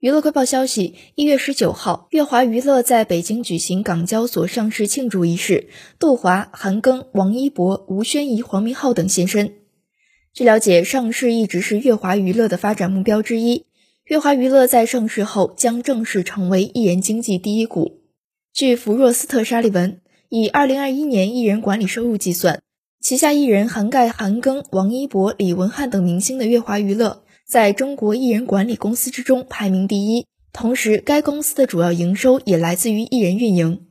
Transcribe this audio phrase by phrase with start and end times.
[0.00, 9.56] 娱乐快报消息：一月十九号，乐华娱乐在北京举行港交所上市庆祝仪式，杜华、韩庚、王一博、吴宣仪、黄明昊等现身。
[10.32, 13.66] 据了解，上市一直是乐华娱乐的发展目标之一。
[14.06, 18.00] 乐华娱乐在上市后将正式成为艺人经济第一股。
[18.54, 22.62] 据福若斯特沙利文，以二零二一年艺人管理收入计算，
[23.02, 27.22] 旗下艺人涵盖韩庚、王一博、李文翰等明星的乐华娱乐。
[27.50, 33.86] 在中国艺人管理公司之中排名第一，同时该公司的主要营收也来自于艺人运营。